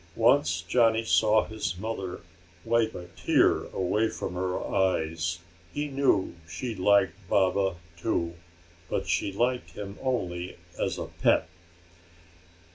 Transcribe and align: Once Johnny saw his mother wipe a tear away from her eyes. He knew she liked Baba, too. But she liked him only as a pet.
Once 0.15 0.61
Johnny 0.63 1.03
saw 1.03 1.45
his 1.45 1.77
mother 1.77 2.21
wipe 2.65 2.95
a 2.95 3.05
tear 3.15 3.65
away 3.65 4.09
from 4.09 4.33
her 4.33 4.59
eyes. 4.65 5.37
He 5.71 5.89
knew 5.89 6.33
she 6.49 6.73
liked 6.73 7.29
Baba, 7.29 7.75
too. 7.97 8.33
But 8.89 9.07
she 9.07 9.31
liked 9.31 9.73
him 9.75 9.99
only 10.01 10.57
as 10.79 10.97
a 10.97 11.05
pet. 11.05 11.47